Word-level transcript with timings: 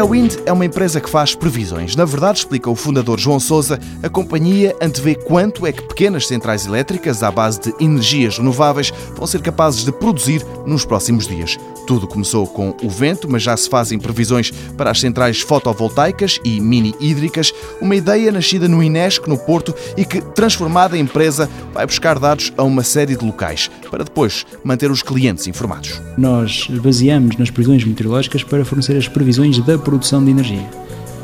Pré-Wind 0.00 0.36
é 0.46 0.52
uma 0.52 0.64
empresa 0.64 0.98
que 0.98 1.10
faz 1.10 1.34
previsões. 1.34 1.94
Na 1.94 2.06
verdade, 2.06 2.38
explica 2.38 2.70
o 2.70 2.74
fundador 2.74 3.20
João 3.20 3.38
Sousa, 3.38 3.78
a 4.02 4.08
companhia 4.08 4.74
antevê 4.80 5.14
quanto 5.14 5.66
é 5.66 5.72
que 5.72 5.82
pequenas 5.82 6.26
centrais 6.26 6.64
elétricas 6.64 7.22
à 7.22 7.30
base 7.30 7.60
de 7.60 7.74
energias 7.78 8.38
renováveis 8.38 8.90
vão 9.14 9.26
ser 9.26 9.42
capazes 9.42 9.84
de 9.84 9.92
produzir 9.92 10.42
nos 10.64 10.86
próximos 10.86 11.26
dias. 11.26 11.58
Tudo 11.86 12.06
começou 12.06 12.46
com 12.46 12.74
o 12.82 12.88
vento, 12.88 13.28
mas 13.28 13.42
já 13.42 13.54
se 13.56 13.68
fazem 13.68 13.98
previsões 13.98 14.50
para 14.74 14.90
as 14.90 15.00
centrais 15.00 15.40
fotovoltaicas 15.40 16.38
e 16.44 16.60
mini-hídricas, 16.60 17.52
uma 17.78 17.96
ideia 17.96 18.32
nascida 18.32 18.68
no 18.68 18.82
Inesc, 18.82 19.28
no 19.28 19.36
Porto, 19.36 19.74
e 19.98 20.04
que, 20.04 20.20
transformada 20.20 20.96
em 20.96 21.00
empresa, 21.02 21.50
vai 21.74 21.84
buscar 21.84 22.18
dados 22.18 22.52
a 22.56 22.62
uma 22.62 22.82
série 22.82 23.16
de 23.16 23.24
locais, 23.24 23.68
para 23.90 24.04
depois 24.04 24.46
manter 24.64 24.90
os 24.90 25.02
clientes 25.02 25.46
informados. 25.46 26.00
Nós 26.16 26.68
baseamos 26.68 27.36
nas 27.36 27.50
previsões 27.50 27.84
meteorológicas 27.84 28.44
para 28.44 28.64
fornecer 28.64 28.96
as 28.96 29.08
previsões 29.08 29.58
da 29.58 29.76
produção 29.90 30.24
de 30.24 30.30
energia. 30.30 30.70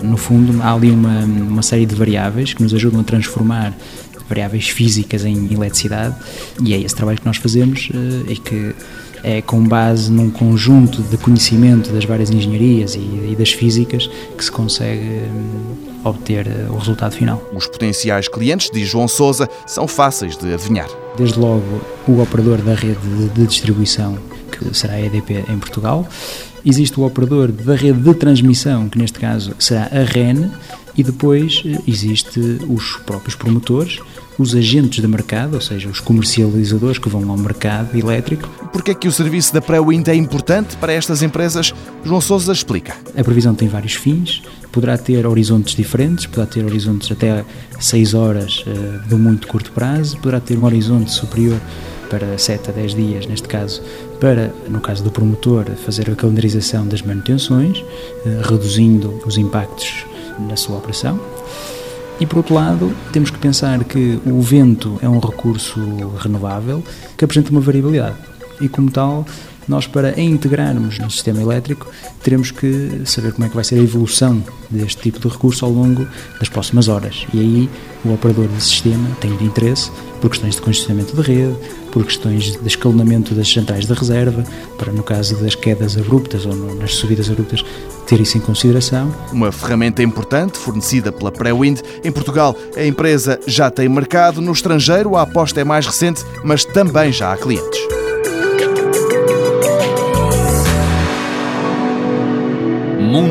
No 0.03 0.17
fundo, 0.17 0.61
há 0.61 0.75
ali 0.75 0.91
uma, 0.91 1.21
uma 1.21 1.63
série 1.63 1.87
de 1.87 1.95
variáveis 1.95 2.53
que 2.53 2.61
nos 2.61 2.75
ajudam 2.75 3.01
a 3.01 3.05
transformar 3.05 3.73
variáveis 4.29 4.69
físicas 4.69 5.25
em 5.25 5.53
eletricidade 5.53 6.17
e 6.61 6.75
é 6.75 6.81
esse 6.81 6.95
trabalho 6.97 7.17
que 7.21 7.27
nós 7.27 7.37
fazemos 7.37 7.89
eh, 7.95 8.33
e 8.33 8.37
que 8.37 8.75
é 9.23 9.41
com 9.41 9.63
base 9.63 10.11
num 10.11 10.31
conjunto 10.31 11.01
de 11.01 11.17
conhecimento 11.17 11.93
das 11.93 12.05
várias 12.05 12.29
engenharias 12.31 12.97
e, 12.97 13.37
das 13.39 13.53
físicas 13.53 14.11
que 14.37 14.45
se 14.45 14.51
consegue 14.51 15.23
hum, 15.23 16.01
obter 16.05 16.49
eh, 16.49 16.67
o 16.69 16.77
resultado 16.77 17.15
final. 17.15 17.41
Os 17.55 17.69
potenciais 17.69 18.27
clientes, 18.27 18.69
diz 18.73 18.89
João 18.89 19.07
Sousa, 19.07 19.49
são 19.65 19.87
fáceis 19.87 20.37
de 20.37 20.53
adivinhar. 20.53 20.89
Desde 21.17 21.39
logo 21.39 21.81
o 22.09 22.21
operador 22.21 22.59
da 22.59 22.75
rede 22.75 22.99
de 23.33 23.47
distribuição, 23.47 24.19
que 24.47 24.77
será 24.77 24.95
a 24.95 25.01
EDP 25.01 25.45
em 25.49 25.59
Portugal, 25.59 26.09
existe 26.65 26.99
o 26.99 27.05
operador 27.05 27.53
da 27.53 27.75
rede 27.75 28.01
de 28.01 28.15
transmissão, 28.15 28.89
que 28.89 28.99
neste 28.99 29.19
caso 29.19 29.55
será 29.59 29.85
a 29.93 30.03
REN, 30.03 30.51
e 30.97 31.03
depois 31.03 31.63
eh, 31.65 31.79
existe 31.87 32.41
os 32.69 32.97
próprios 33.05 33.35
promotores, 33.35 34.01
os 34.39 34.55
agentes 34.55 35.01
de 35.01 35.09
mercado, 35.09 35.55
ou 35.55 35.61
seja, 35.61 35.89
os 35.89 36.01
comercializadores 36.01 36.99
que 36.99 37.09
vão 37.09 37.31
ao 37.31 37.37
mercado 37.37 37.97
elétrico. 37.97 38.49
Porquê 38.73 38.91
é 38.91 38.95
que 38.95 39.09
o 39.09 39.13
serviço 39.13 39.53
da 39.53 39.61
pré-wind 39.61 40.09
é 40.09 40.15
importante 40.15 40.77
para 40.77 40.93
estas 40.93 41.23
empresas? 41.23 41.75
João 42.05 42.21
Sousa 42.21 42.53
explica. 42.53 42.97
A 43.17 43.25
previsão 43.25 43.55
tem 43.55 43.69
vários 43.69 43.95
fins, 43.95 44.43
poderá 44.73 44.99
ter 44.99 45.27
horizontes 45.27 45.75
diferentes, 45.75 46.27
poderá 46.27 46.47
ter 46.47 46.65
horizontes 46.65 47.11
até 47.11 47.45
6 47.79 48.15
horas 48.15 48.65
uh, 48.67 49.09
de 49.09 49.15
muito 49.15 49.47
curto 49.47 49.73
prazo, 49.73 50.17
poderá 50.19 50.41
ter 50.41 50.59
um 50.59 50.65
horizonte 50.65 51.11
superior 51.11 51.59
para 52.09 52.37
7 52.39 52.71
a 52.71 52.73
10 52.73 52.95
dias, 52.95 53.27
neste 53.27 53.49
caso, 53.49 53.83
para, 54.21 54.53
no 54.69 54.81
caso 54.81 55.03
do 55.03 55.11
promotor, 55.11 55.65
fazer 55.85 56.11
a 56.11 56.15
calendarização 56.15 56.87
das 56.87 57.03
manutenções, 57.03 57.79
uh, 57.81 58.49
reduzindo 58.51 59.21
os 59.27 59.37
impactos 59.37 60.07
na 60.39 60.57
sua 60.57 60.79
operação. 60.79 61.21
E 62.19 62.27
por 62.27 62.39
outro 62.39 62.55
lado, 62.55 62.95
temos 63.13 63.31
que 63.31 63.39
pensar 63.39 63.85
que 63.85 64.21
o 64.25 64.41
vento 64.41 64.99
é 65.03 65.09
um 65.09 65.19
recurso 65.19 65.79
renovável 66.19 66.83
que 67.17 67.25
apresenta 67.25 67.51
uma 67.51 67.61
variabilidade 67.61 68.17
e, 68.61 68.69
como 68.69 68.91
tal, 68.91 69.27
nós 69.69 69.87
para 69.87 70.09
a 70.09 70.21
integrarmos 70.21 70.99
no 70.99 71.11
sistema 71.11 71.41
elétrico 71.41 71.87
teremos 72.23 72.51
que 72.51 73.03
saber 73.05 73.33
como 73.33 73.47
é 73.47 73.49
que 73.49 73.55
vai 73.55 73.65
ser 73.65 73.77
a 73.77 73.83
evolução 73.83 74.43
deste 74.71 75.03
tipo 75.03 75.21
de 75.21 75.29
recurso 75.29 75.65
ao 75.65 75.71
longo 75.71 76.07
das 76.39 76.49
próximas 76.49 76.89
horas. 76.89 77.27
E 77.33 77.41
aí 77.41 77.71
o 78.05 78.13
operador 78.13 78.47
do 78.49 78.61
sistema 78.61 79.09
tem 79.21 79.37
de 79.37 79.45
interesse 79.45 79.91
por 80.21 80.31
questões 80.31 80.55
de 80.57 80.63
congestionamento 80.63 81.15
de 81.15 81.23
rede, 81.23 81.57
por 81.93 82.05
questões 82.05 82.57
de 82.57 82.67
escalonamento 82.67 83.35
das 83.35 83.51
centrais 83.51 83.87
de 83.87 83.93
reserva, 83.93 84.45
para 84.77 84.93
no 84.93 85.03
caso 85.03 85.37
das 85.37 85.55
quedas 85.55 85.97
abruptas 85.97 86.47
ou 86.47 86.55
nas 86.75 86.95
subidas 86.95 87.31
abruptas 87.31 87.65
ter 88.07 88.21
isso 88.21 88.39
em 88.39 88.41
consideração. 88.41 89.13
Uma 89.33 89.51
ferramenta 89.51 90.03
importante 90.03 90.59
fornecida 90.59 91.11
pela 91.11 91.33
Prewind. 91.33 91.81
Em 92.05 92.13
Portugal, 92.13 92.57
a 92.77 92.85
empresa 92.85 93.41
já 93.47 93.71
tem 93.71 93.89
mercado, 93.89 94.41
no 94.41 94.53
estrangeiro 94.53 95.17
a 95.17 95.23
aposta 95.23 95.61
é 95.61 95.65
mais 95.65 95.87
recente, 95.87 96.25
mas 96.45 96.65
também 96.65 97.13
já 97.13 97.33
há 97.33 97.37
clientes. 97.37 97.96